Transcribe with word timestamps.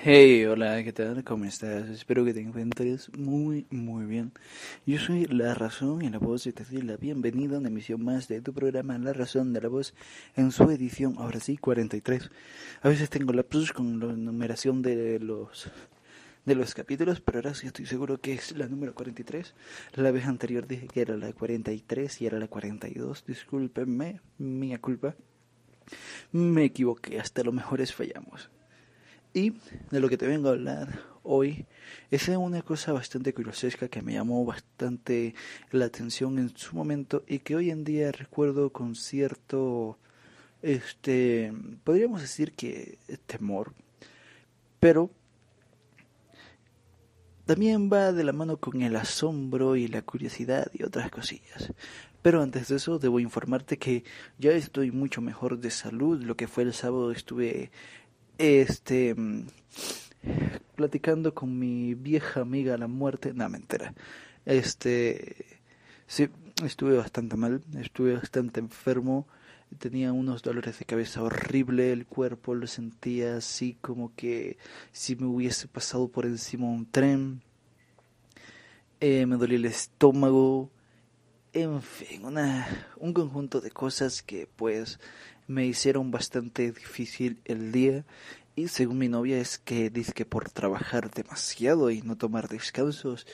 Hey, 0.00 0.44
hola, 0.44 0.84
¿qué 0.84 0.92
tal? 0.92 1.24
¿Cómo 1.24 1.44
estás? 1.44 1.88
Espero 1.88 2.24
que 2.24 2.32
te 2.32 2.40
encuentres 2.40 3.10
muy, 3.18 3.66
muy 3.70 4.06
bien. 4.06 4.30
Yo 4.86 5.00
soy 5.00 5.24
La 5.26 5.54
Razón 5.54 6.02
y 6.02 6.08
la 6.08 6.18
Voz 6.18 6.46
y 6.46 6.52
te 6.52 6.64
doy 6.64 6.82
la 6.82 6.96
bienvenida 6.96 7.56
a 7.56 7.58
una 7.58 7.66
emisión 7.66 8.04
más 8.04 8.28
de 8.28 8.40
tu 8.40 8.54
programa 8.54 8.96
La 8.98 9.12
Razón 9.12 9.52
de 9.52 9.60
la 9.60 9.68
Voz 9.68 9.94
en 10.36 10.52
su 10.52 10.70
edición, 10.70 11.16
ahora 11.18 11.40
sí, 11.40 11.56
43. 11.56 12.30
A 12.82 12.88
veces 12.88 13.10
tengo 13.10 13.32
lapsus 13.32 13.72
con 13.72 13.98
la 13.98 14.12
numeración 14.12 14.82
de 14.82 15.18
los 15.18 15.68
de 16.44 16.54
los 16.54 16.74
capítulos, 16.74 17.20
pero 17.20 17.38
ahora 17.38 17.54
sí 17.54 17.66
estoy 17.66 17.86
seguro 17.86 18.20
que 18.20 18.34
es 18.34 18.56
la 18.56 18.68
número 18.68 18.94
43. 18.94 19.52
La 19.94 20.12
vez 20.12 20.26
anterior 20.26 20.68
dije 20.68 20.86
que 20.86 21.00
era 21.00 21.16
la 21.16 21.32
43 21.32 22.22
y 22.22 22.26
era 22.26 22.38
la 22.38 22.46
42. 22.46 23.26
Discúlpenme, 23.26 24.20
mía 24.38 24.80
culpa. 24.80 25.16
Me 26.30 26.62
equivoqué, 26.62 27.18
hasta 27.18 27.42
lo 27.42 27.50
mejor 27.50 27.80
es 27.80 27.92
fallamos. 27.92 28.48
Y 29.34 29.54
de 29.90 30.00
lo 30.00 30.08
que 30.08 30.16
te 30.16 30.26
vengo 30.26 30.48
a 30.48 30.52
hablar 30.52 31.00
hoy 31.22 31.66
es 32.10 32.28
una 32.28 32.62
cosa 32.62 32.92
bastante 32.92 33.34
curiosesca 33.34 33.88
que 33.88 34.00
me 34.00 34.14
llamó 34.14 34.44
bastante 34.44 35.34
la 35.70 35.84
atención 35.84 36.38
en 36.38 36.56
su 36.56 36.74
momento 36.74 37.22
y 37.26 37.40
que 37.40 37.54
hoy 37.54 37.70
en 37.70 37.84
día 37.84 38.10
recuerdo 38.12 38.70
con 38.70 38.94
cierto, 38.94 39.98
este, 40.62 41.52
podríamos 41.84 42.22
decir 42.22 42.52
que 42.52 42.98
temor, 43.26 43.74
pero 44.80 45.10
también 47.44 47.90
va 47.92 48.12
de 48.12 48.24
la 48.24 48.32
mano 48.32 48.56
con 48.58 48.82
el 48.82 48.96
asombro 48.96 49.76
y 49.76 49.88
la 49.88 50.02
curiosidad 50.02 50.70
y 50.72 50.82
otras 50.82 51.10
cosillas. 51.10 51.72
Pero 52.22 52.42
antes 52.42 52.68
de 52.68 52.76
eso 52.76 52.98
debo 52.98 53.20
informarte 53.20 53.78
que 53.78 54.04
ya 54.38 54.50
estoy 54.50 54.90
mucho 54.90 55.20
mejor 55.20 55.58
de 55.58 55.70
salud. 55.70 56.22
Lo 56.22 56.36
que 56.36 56.48
fue 56.48 56.64
el 56.64 56.74
sábado 56.74 57.10
estuve 57.10 57.70
este 58.38 59.14
platicando 60.76 61.34
con 61.34 61.58
mi 61.58 61.94
vieja 61.94 62.40
amiga 62.40 62.78
la 62.78 62.86
muerte, 62.86 63.34
no 63.34 63.48
mentira. 63.48 63.94
Este 64.46 65.44
sí, 66.06 66.28
estuve 66.64 66.96
bastante 66.96 67.36
mal, 67.36 67.62
estuve 67.78 68.14
bastante 68.14 68.60
enfermo, 68.60 69.26
tenía 69.78 70.12
unos 70.12 70.42
dolores 70.42 70.78
de 70.78 70.84
cabeza 70.84 71.22
horrible, 71.22 71.92
el 71.92 72.06
cuerpo 72.06 72.54
lo 72.54 72.66
sentía 72.66 73.36
así 73.36 73.76
como 73.80 74.14
que 74.14 74.56
si 74.92 75.16
me 75.16 75.26
hubiese 75.26 75.68
pasado 75.68 76.08
por 76.08 76.24
encima 76.24 76.66
un 76.66 76.86
tren. 76.86 77.42
Eh, 79.00 79.26
me 79.26 79.36
dolía 79.36 79.58
el 79.58 79.64
estómago, 79.64 80.70
en 81.52 81.82
fin, 81.82 82.24
una, 82.24 82.66
un 82.96 83.12
conjunto 83.12 83.60
de 83.60 83.70
cosas 83.70 84.22
que 84.22 84.48
pues 84.56 84.98
me 85.46 85.66
hicieron 85.66 86.10
bastante 86.10 86.72
difícil 86.72 87.40
el 87.44 87.72
día. 87.72 88.04
Y 88.56 88.68
según 88.68 88.98
mi 88.98 89.08
novia 89.08 89.38
es 89.38 89.58
que 89.58 89.90
dice 89.90 90.12
que 90.12 90.24
por 90.26 90.50
trabajar 90.50 91.10
demasiado 91.10 91.90
y 91.90 92.02
no 92.02 92.16
tomar 92.16 92.48
descansos. 92.48 93.26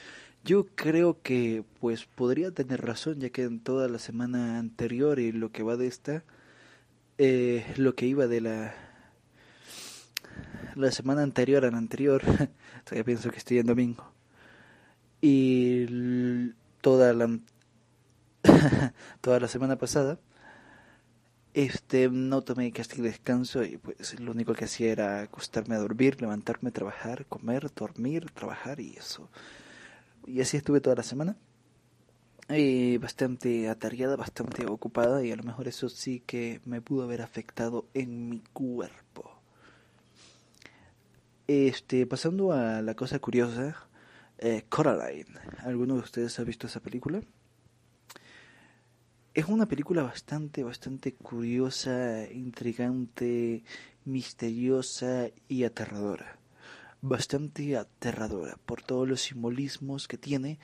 Yo 0.45 0.67
creo 0.75 1.23
que 1.23 1.65
pues 1.81 2.05
podría 2.05 2.51
tener 2.51 2.83
razón 2.83 3.21
ya 3.21 3.31
que 3.31 3.45
en 3.45 3.61
toda 3.61 3.89
la 3.89 3.99
semana 3.99 4.59
anterior 4.59 5.19
y 5.19 5.33
lo 5.33 5.51
que 5.51 5.63
va 5.63 5.77
de 5.77 5.87
esta 5.87 6.25
eh, 7.17 7.65
lo 7.77 7.95
que 7.95 8.07
iba 8.07 8.27
de 8.27 8.41
la 8.41 8.75
la 10.75 10.91
semana 10.91 11.23
anterior 11.23 11.65
a 11.65 11.71
la 11.71 11.79
anterior 11.79 12.23
todavía 12.85 13.05
pienso 13.05 13.31
que 13.31 13.39
estoy 13.39 13.59
en 13.59 13.67
domingo. 13.67 14.13
Y 15.21 16.51
toda 16.81 17.13
la 17.15 17.39
toda 19.21 19.41
la 19.41 19.49
semana 19.49 19.77
pasada 19.77 20.19
este, 21.55 22.11
no 22.11 22.43
tomé 22.43 22.73
casi 22.73 23.01
descanso 23.01 23.63
y 23.63 23.79
pues 23.79 24.19
lo 24.21 24.33
único 24.33 24.55
que 24.55 24.65
hacía 24.65 24.91
era 24.91 25.21
acostarme 25.23 25.77
a 25.77 25.79
dormir, 25.79 26.21
levantarme, 26.21 26.73
trabajar, 26.73 27.27
comer, 27.27 27.73
dormir, 27.75 28.31
trabajar 28.33 28.81
y 28.81 28.97
eso. 28.97 29.31
Y 30.27 30.41
así 30.41 30.57
estuve 30.57 30.81
toda 30.81 30.97
la 30.97 31.05
semana. 31.05 31.37
Y 32.49 32.99
bastante 32.99 33.69
atareada, 33.69 34.17
bastante 34.17 34.67
ocupada 34.67 35.25
y 35.25 35.33
a 35.33 35.37
lo 35.37 35.45
mejor 35.45 35.69
eso 35.69 35.89
sí 35.89 36.23
que 36.27 36.61
me 36.67 36.83
pudo 36.83 37.05
haber 37.05 37.23
afectado 37.23 37.87
en 37.95 38.29
mi 38.29 38.41
cuerpo. 38.53 39.31
Este, 41.47 42.07
pasando 42.07 42.53
a 42.53 42.83
la 42.83 42.95
cosa 42.95 43.19
curiosa, 43.21 43.77
eh, 44.39 44.65
Coraline. 44.69 45.39
¿Alguno 45.59 45.95
de 45.95 46.01
ustedes 46.01 46.39
ha 46.39 46.45
visto 46.45 46.67
esa 46.67 46.81
película? 46.81 47.23
Es 49.35 49.47
una 49.47 49.67
película 49.67 50.05
bastante, 50.05 50.63
bastante 50.63 51.13
curiosa, 51.13 52.31
intrigante, 52.31 53.65
misteriosa 54.05 55.29
y 55.49 55.65
aterradora. 55.65 56.39
Bastante 57.03 57.77
aterradora 57.77 58.57
por 58.65 58.83
todos 58.83 59.09
los 59.09 59.23
simbolismos 59.23 60.07
que 60.07 60.19
tiene, 60.19 60.61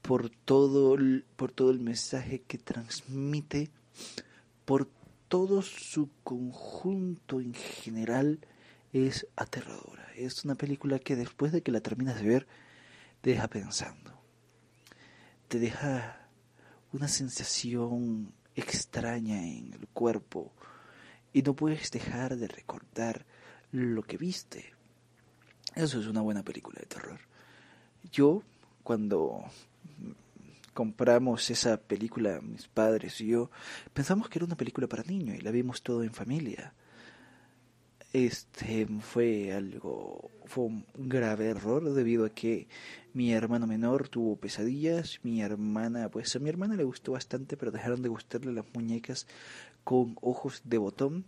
por 0.00 0.30
todo, 0.30 0.94
el, 0.94 1.26
por 1.36 1.52
todo 1.52 1.70
el 1.70 1.80
mensaje 1.80 2.40
que 2.40 2.56
transmite, 2.56 3.68
por 4.64 4.88
todo 5.28 5.60
su 5.60 6.08
conjunto 6.22 7.42
en 7.42 7.52
general 7.52 8.38
es 8.94 9.26
aterradora. 9.36 10.08
Es 10.16 10.46
una 10.46 10.54
película 10.54 10.98
que 10.98 11.14
después 11.14 11.52
de 11.52 11.62
que 11.62 11.72
la 11.72 11.82
terminas 11.82 12.16
de 12.16 12.26
ver, 12.26 12.46
te 13.20 13.30
deja 13.30 13.48
pensando. 13.48 14.18
Te 15.48 15.58
deja 15.58 16.23
una 16.94 17.08
sensación 17.08 18.32
extraña 18.54 19.44
en 19.44 19.72
el 19.72 19.88
cuerpo 19.88 20.52
y 21.32 21.42
no 21.42 21.54
puedes 21.54 21.90
dejar 21.90 22.36
de 22.36 22.46
recordar 22.46 23.26
lo 23.72 24.04
que 24.04 24.16
viste. 24.16 24.72
Eso 25.74 25.98
es 25.98 26.06
una 26.06 26.20
buena 26.20 26.44
película 26.44 26.78
de 26.78 26.86
terror. 26.86 27.18
Yo, 28.12 28.44
cuando 28.84 29.42
compramos 30.72 31.50
esa 31.50 31.78
película, 31.78 32.40
mis 32.40 32.68
padres 32.68 33.20
y 33.20 33.26
yo, 33.26 33.50
pensamos 33.92 34.28
que 34.28 34.38
era 34.38 34.46
una 34.46 34.56
película 34.56 34.86
para 34.86 35.02
niños 35.02 35.36
y 35.36 35.40
la 35.40 35.50
vimos 35.50 35.82
todo 35.82 36.04
en 36.04 36.14
familia 36.14 36.74
este 38.14 38.86
fue 39.00 39.52
algo 39.52 40.30
fue 40.46 40.64
un 40.64 40.86
grave 40.94 41.48
error 41.48 41.92
debido 41.92 42.24
a 42.24 42.30
que 42.30 42.68
mi 43.12 43.32
hermano 43.32 43.66
menor 43.66 44.08
tuvo 44.08 44.36
pesadillas 44.36 45.18
mi 45.24 45.42
hermana 45.42 46.08
pues 46.08 46.34
a 46.36 46.38
mi 46.38 46.48
hermana 46.48 46.76
le 46.76 46.84
gustó 46.84 47.12
bastante 47.12 47.56
pero 47.56 47.72
dejaron 47.72 48.02
de 48.02 48.08
gustarle 48.08 48.52
las 48.52 48.64
muñecas 48.72 49.26
con 49.84 50.16
ojos 50.22 50.62
de 50.64 50.78
botón. 50.78 51.24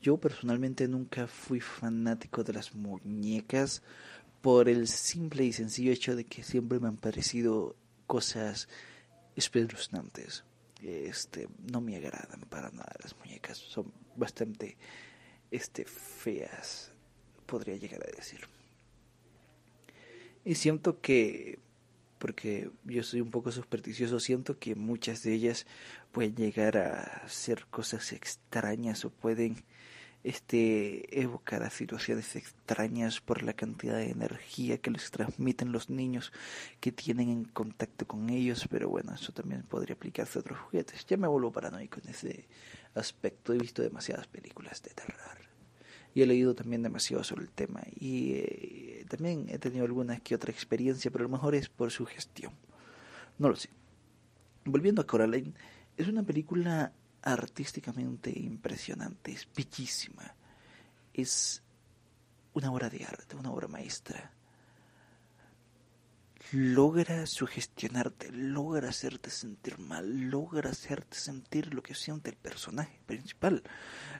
Yo 0.00 0.16
personalmente 0.16 0.88
nunca 0.88 1.26
fui 1.26 1.60
fanático 1.60 2.42
de 2.42 2.54
las 2.54 2.74
muñecas 2.74 3.82
por 4.40 4.68
el 4.68 4.88
simple 4.88 5.44
y 5.44 5.52
sencillo 5.52 5.92
hecho 5.92 6.16
de 6.16 6.24
que 6.24 6.42
siempre 6.42 6.80
me 6.80 6.88
han 6.88 6.96
parecido 6.96 7.76
cosas 8.06 8.68
espeluznantes. 9.36 10.44
Este 10.82 11.48
no 11.70 11.82
me 11.82 11.96
agradan 11.96 12.40
para 12.48 12.70
nada 12.70 12.94
las 13.02 13.14
muñecas 13.18 13.58
son 13.58 13.92
bastante 14.16 14.78
este, 15.50 15.84
feas, 15.84 16.92
podría 17.46 17.76
llegar 17.76 18.02
a 18.06 18.16
decir. 18.16 18.40
Y 20.44 20.54
siento 20.54 21.00
que, 21.00 21.58
porque 22.18 22.70
yo 22.84 23.02
soy 23.02 23.20
un 23.20 23.30
poco 23.30 23.52
supersticioso, 23.52 24.20
siento 24.20 24.58
que 24.58 24.74
muchas 24.74 25.22
de 25.22 25.34
ellas 25.34 25.66
pueden 26.12 26.34
llegar 26.34 26.78
a 26.78 27.28
ser 27.28 27.66
cosas 27.66 28.12
extrañas 28.12 29.04
o 29.04 29.10
pueden 29.10 29.62
este 30.22 31.20
evocar 31.20 31.62
a 31.62 31.70
situaciones 31.70 32.36
extrañas 32.36 33.20
por 33.20 33.42
la 33.42 33.54
cantidad 33.54 33.96
de 33.96 34.10
energía 34.10 34.78
que 34.78 34.90
les 34.90 35.10
transmiten 35.10 35.72
los 35.72 35.88
niños 35.88 36.32
que 36.80 36.92
tienen 36.92 37.30
en 37.30 37.44
contacto 37.44 38.06
con 38.06 38.28
ellos, 38.28 38.66
pero 38.70 38.88
bueno, 38.88 39.14
eso 39.14 39.32
también 39.32 39.62
podría 39.62 39.94
aplicarse 39.94 40.38
a 40.38 40.40
otros 40.40 40.58
juguetes. 40.58 41.06
Ya 41.06 41.16
me 41.16 41.28
vuelvo 41.28 41.52
paranoico 41.52 42.00
en 42.04 42.10
ese 42.10 42.46
aspecto. 42.94 43.54
He 43.54 43.58
visto 43.58 43.82
demasiadas 43.82 44.26
películas 44.26 44.82
de 44.82 44.90
terror 44.90 45.38
y 46.14 46.22
he 46.22 46.26
leído 46.26 46.54
también 46.54 46.82
demasiado 46.82 47.22
sobre 47.24 47.44
el 47.44 47.50
tema 47.50 47.82
y 47.98 48.32
eh, 48.34 49.06
también 49.08 49.46
he 49.48 49.58
tenido 49.58 49.84
alguna 49.84 50.18
que 50.20 50.34
otra 50.34 50.50
experiencia, 50.50 51.10
pero 51.10 51.24
a 51.24 51.28
lo 51.28 51.32
mejor 51.32 51.54
es 51.54 51.68
por 51.68 51.90
su 51.90 52.04
gestión. 52.04 52.52
No 53.38 53.48
lo 53.48 53.56
sé. 53.56 53.70
Volviendo 54.64 55.02
a 55.02 55.06
Coraline, 55.06 55.54
es 55.96 56.08
una 56.08 56.22
película 56.22 56.92
artísticamente 57.22 58.30
impresionante, 58.30 59.32
es 59.32 59.48
bellísima, 59.54 60.34
es 61.12 61.62
una 62.52 62.72
obra 62.72 62.88
de 62.88 63.04
arte, 63.04 63.36
una 63.36 63.50
obra 63.50 63.68
maestra. 63.68 64.32
Logra 66.52 67.26
sugestionarte, 67.26 68.32
logra 68.32 68.88
hacerte 68.88 69.30
sentir 69.30 69.78
mal, 69.78 70.30
logra 70.30 70.70
hacerte 70.70 71.16
sentir 71.16 71.72
lo 71.74 71.82
que 71.82 71.94
siente 71.94 72.30
el 72.30 72.36
personaje 72.36 73.00
principal, 73.06 73.62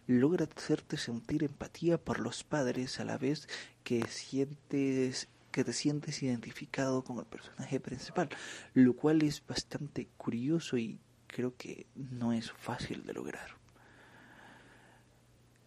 logra 0.06 0.46
hacerte 0.46 0.96
sentir 0.96 1.42
empatía 1.42 1.98
por 1.98 2.20
los 2.20 2.44
padres 2.44 3.00
a 3.00 3.04
la 3.04 3.18
vez 3.18 3.48
que 3.82 4.06
sientes 4.06 5.28
que 5.50 5.64
te 5.64 5.72
sientes 5.72 6.22
identificado 6.22 7.02
con 7.02 7.18
el 7.18 7.26
personaje 7.26 7.80
principal, 7.80 8.28
lo 8.74 8.94
cual 8.94 9.22
es 9.22 9.44
bastante 9.44 10.08
curioso 10.16 10.78
y 10.78 11.00
creo 11.30 11.56
que 11.56 11.86
no 11.94 12.32
es 12.32 12.50
fácil 12.50 13.04
de 13.04 13.14
lograr. 13.14 13.56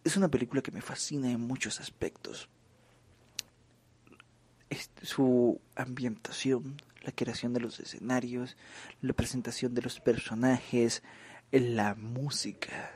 Es 0.03 0.17
una 0.17 0.29
película 0.29 0.61
que 0.61 0.71
me 0.71 0.81
fascina 0.81 1.31
en 1.31 1.41
muchos 1.41 1.79
aspectos. 1.79 2.49
su 5.03 5.61
ambientación, 5.75 6.77
la 7.03 7.11
creación 7.11 7.53
de 7.53 7.59
los 7.59 7.79
escenarios, 7.79 8.57
la 9.01 9.13
presentación 9.13 9.75
de 9.75 9.83
los 9.83 9.99
personajes, 9.99 11.03
la 11.51 11.93
música. 11.95 12.91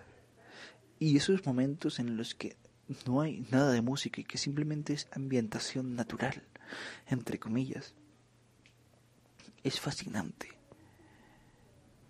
Y 1.00 1.18
esos 1.18 1.46
momentos 1.46 2.00
en 2.00 2.18
los 2.18 2.34
que 2.34 2.58
no 3.06 3.22
hay 3.22 3.46
nada 3.52 3.72
de 3.72 3.82
música 3.82 4.20
y 4.20 4.24
que 4.24 4.38
simplemente 4.38 4.94
es 4.94 5.08
ambientación 5.12 5.96
natural, 5.96 6.44
entre 7.06 7.40
comillas. 7.40 7.94
Es 9.64 9.80
fascinante. 9.80 10.57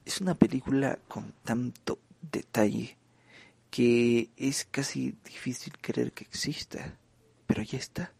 Es 0.07 0.21
una 0.21 0.35
película 0.35 0.99
con 1.09 1.33
tanto 1.43 1.99
detalle 2.31 2.95
que 3.69 4.29
es 4.37 4.63
casi 4.63 5.13
difícil 5.25 5.73
creer 5.81 6.13
que 6.13 6.23
exista, 6.23 6.97
pero 7.45 7.61
ya 7.61 7.77
está. 7.77 8.13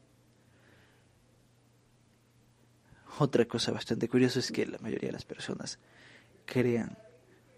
Otra 3.19 3.45
cosa 3.45 3.71
bastante 3.71 4.09
curiosa 4.09 4.39
es 4.39 4.51
que 4.51 4.65
la 4.65 4.79
mayoría 4.79 5.07
de 5.07 5.13
las 5.13 5.23
personas 5.23 5.79
crean 6.45 6.97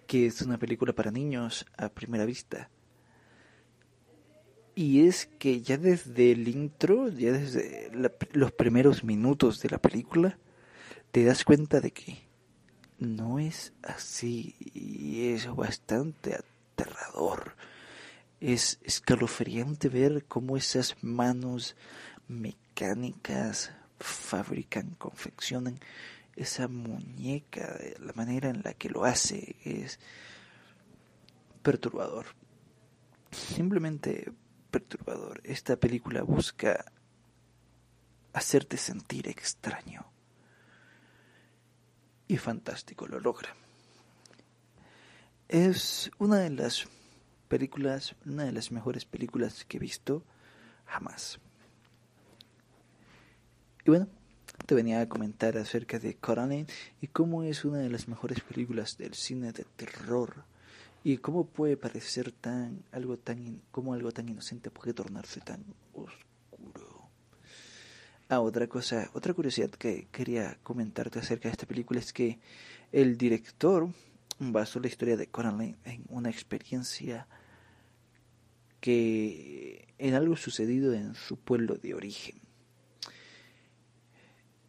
que 0.05 0.27
es 0.27 0.43
una 0.43 0.59
película 0.59 0.93
para 0.93 1.09
niños 1.09 1.65
a 1.75 1.89
primera 1.89 2.25
vista. 2.25 2.69
Y 4.75 5.07
es 5.07 5.25
que 5.25 5.63
ya 5.63 5.79
desde 5.79 6.33
el 6.33 6.47
intro, 6.47 7.09
ya 7.09 7.31
desde 7.31 7.89
los 8.33 8.51
primeros 8.51 9.03
minutos 9.03 9.59
de 9.59 9.69
la 9.69 9.79
película, 9.79 10.37
te 11.09 11.23
das 11.23 11.43
cuenta 11.43 11.81
de 11.81 11.89
que 11.89 12.28
no 12.99 13.39
es 13.39 13.73
así 13.81 14.55
y 14.73 15.29
es 15.29 15.47
bastante 15.55 16.35
aterrador. 16.35 17.55
Es 18.39 18.79
escalofriante 18.83 19.89
ver 19.89 20.25
cómo 20.25 20.57
esas 20.57 20.95
manos 21.01 21.75
mecánicas 22.27 23.71
fabrican, 23.99 24.95
confeccionan 24.95 25.79
esa 26.35 26.67
muñeca, 26.67 27.77
la 27.99 28.13
manera 28.13 28.49
en 28.49 28.61
la 28.63 28.73
que 28.73 28.89
lo 28.89 29.03
hace 29.03 29.57
es 29.63 29.99
perturbador. 31.61 32.27
Simplemente 33.31 34.31
perturbador. 34.71 35.41
Esta 35.43 35.75
película 35.75 36.23
busca 36.23 36.85
hacerte 38.33 38.77
sentir 38.77 39.27
extraño. 39.27 40.05
Y 42.29 42.37
fantástico, 42.37 43.07
lo 43.07 43.19
logra. 43.19 43.55
Es 45.47 46.11
una 46.19 46.37
de 46.37 46.51
las 46.51 46.87
películas, 47.47 48.15
una 48.23 48.43
de 48.43 48.51
las 48.51 48.71
mejores 48.71 49.03
películas 49.03 49.65
que 49.65 49.77
he 49.77 49.79
visto 49.79 50.23
jamás. 50.85 51.39
Y 53.83 53.89
bueno, 53.89 54.07
te 54.67 54.75
venía 54.75 55.01
a 55.01 55.09
comentar 55.09 55.57
acerca 55.57 55.97
de 55.97 56.17
Coraline 56.17 56.67
y 57.01 57.07
cómo 57.07 57.41
es 57.41 57.65
una 57.65 57.79
de 57.79 57.89
las 57.89 58.07
mejores 58.07 58.41
películas 58.41 58.99
del 58.99 59.15
cine 59.15 59.51
de 59.51 59.65
terror 59.75 60.43
y 61.03 61.17
cómo 61.17 61.47
puede 61.47 61.77
parecer 61.77 62.31
tan 62.31 62.83
algo 62.91 63.17
tan 63.17 63.59
como 63.71 63.95
algo 63.95 64.11
tan 64.11 64.29
inocente 64.29 64.69
puede 64.69 64.93
tornarse 64.93 65.41
tan 65.41 65.65
oscuro. 65.87 66.28
Ah, 68.31 68.41
otra 68.41 68.67
cosa, 68.67 69.09
otra 69.13 69.33
curiosidad 69.33 69.71
que 69.71 70.07
quería 70.11 70.59
comentarte 70.61 71.17
acerca 71.17 71.49
de 71.49 71.53
esta 71.53 71.65
película 71.65 71.99
es 71.99 72.13
que 72.13 72.37
el 72.91 73.17
director 73.17 73.89
basó 74.37 74.79
la 74.79 74.85
historia 74.85 75.17
de 75.17 75.25
Coraline 75.25 75.77
en 75.83 76.03
una 76.09 76.29
experiencia 76.29 77.25
que 78.81 79.87
en 79.97 80.13
algo 80.13 80.35
sucedido 80.35 80.93
en 80.93 81.15
su 81.15 81.37
pueblo 81.37 81.73
de 81.73 81.95
origen. 81.95 82.39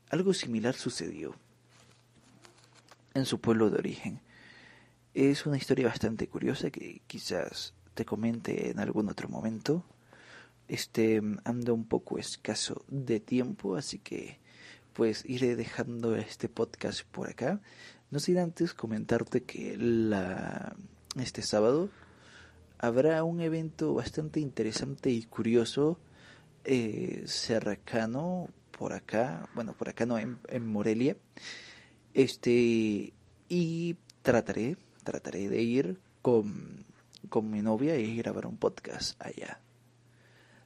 Algo 0.08 0.32
similar 0.32 0.74
sucedió 0.74 1.34
en 3.12 3.26
su 3.26 3.42
pueblo 3.42 3.68
de 3.68 3.78
origen. 3.78 4.20
Es 5.12 5.44
una 5.44 5.58
historia 5.58 5.88
bastante 5.88 6.28
curiosa 6.28 6.70
que 6.70 7.02
quizás 7.06 7.74
te 7.92 8.06
comente 8.06 8.70
en 8.70 8.80
algún 8.80 9.10
otro 9.10 9.28
momento. 9.28 9.84
Este 10.70 11.20
anda 11.43 11.72
un 11.72 11.84
poco 11.84 12.17
escaso 12.17 12.84
de 12.87 13.19
tiempo, 13.19 13.75
así 13.75 13.99
que 13.99 14.38
pues 14.93 15.25
iré 15.26 15.56
dejando 15.56 16.14
este 16.14 16.49
podcast 16.49 17.02
por 17.11 17.28
acá. 17.28 17.61
No 18.12 18.20
sin 18.20 18.38
antes 18.38 18.72
comentarte 18.72 19.43
que 19.43 19.76
la 19.76 20.76
este 21.19 21.43
sábado 21.43 21.90
habrá 22.78 23.25
un 23.25 23.40
evento 23.40 23.94
bastante 23.94 24.38
interesante 24.38 25.11
y 25.11 25.25
curioso 25.25 25.99
eh, 26.64 27.25
cercano 27.26 28.49
por 28.70 28.93
acá, 28.93 29.49
bueno, 29.56 29.75
por 29.75 29.88
acá 29.88 30.06
no, 30.06 30.19
en, 30.19 30.38
en 30.49 30.66
Morelia. 30.69 31.16
Este, 32.14 33.12
y 33.49 33.96
trataré, 34.23 34.76
trataré 35.02 35.49
de 35.49 35.62
ir 35.62 36.00
con, 36.23 36.84
con 37.28 37.50
mi 37.50 37.61
novia 37.61 37.96
y 37.99 38.16
grabar 38.16 38.46
un 38.46 38.56
podcast 38.56 39.20
allá. 39.20 39.61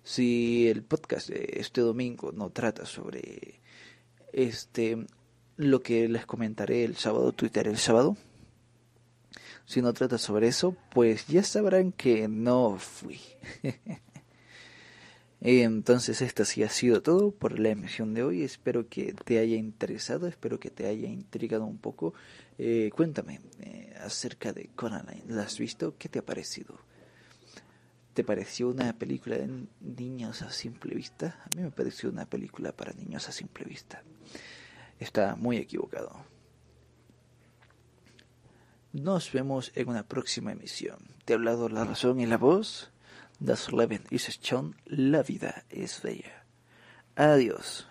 Si 0.04 0.68
el 0.68 0.84
podcast 0.84 1.28
de 1.28 1.54
este 1.56 1.80
domingo 1.80 2.30
no 2.30 2.50
trata 2.50 2.86
sobre 2.86 3.60
este 4.32 5.06
lo 5.56 5.82
que 5.82 6.08
les 6.08 6.26
comentaré 6.26 6.84
el 6.84 6.96
sábado, 6.96 7.32
Twitter 7.32 7.66
el 7.66 7.78
sábado, 7.78 8.16
si 9.66 9.80
no 9.80 9.92
trata 9.94 10.18
sobre 10.18 10.48
eso, 10.48 10.76
pues 10.92 11.26
ya 11.26 11.42
sabrán 11.42 11.90
que 11.92 12.28
no 12.28 12.76
fui. 12.78 13.18
Entonces, 15.40 16.22
esto 16.22 16.44
sí 16.44 16.62
ha 16.62 16.70
sido 16.70 17.02
todo 17.02 17.30
por 17.30 17.58
la 17.58 17.70
emisión 17.70 18.14
de 18.14 18.22
hoy. 18.22 18.42
Espero 18.42 18.88
que 18.88 19.12
te 19.12 19.38
haya 19.38 19.56
interesado, 19.56 20.26
espero 20.26 20.58
que 20.58 20.70
te 20.70 20.86
haya 20.86 21.08
intrigado 21.08 21.64
un 21.64 21.78
poco. 21.78 22.14
Eh, 22.58 22.90
cuéntame 22.94 23.40
eh, 23.60 23.94
acerca 24.00 24.52
de 24.52 24.70
Coraline. 24.74 25.24
¿La 25.28 25.42
has 25.42 25.58
visto? 25.58 25.96
¿Qué 25.98 26.08
te 26.08 26.18
ha 26.18 26.24
parecido? 26.24 26.78
¿Te 28.14 28.22
pareció 28.22 28.68
una 28.68 28.92
película 28.92 29.36
de 29.36 29.66
niños 29.80 30.42
a 30.42 30.50
simple 30.50 30.94
vista? 30.94 31.42
A 31.44 31.56
mí 31.56 31.62
me 31.62 31.72
pareció 31.72 32.08
una 32.08 32.26
película 32.26 32.70
para 32.70 32.92
niños 32.92 33.28
a 33.28 33.32
simple 33.32 33.64
vista. 33.64 34.04
Está 35.00 35.34
muy 35.34 35.56
equivocado. 35.56 36.24
Nos 38.92 39.32
vemos 39.32 39.72
en 39.74 39.88
una 39.88 40.06
próxima 40.06 40.52
emisión. 40.52 40.98
Te 41.24 41.32
ha 41.32 41.36
hablado 41.36 41.68
la 41.68 41.84
razón 41.84 42.20
y 42.20 42.26
la 42.26 42.38
voz. 42.38 42.92
Das 43.40 43.72
Leben 43.72 44.04
la 44.86 45.22
vida 45.24 45.64
es 45.68 46.00
bella. 46.00 46.44
Adiós. 47.16 47.88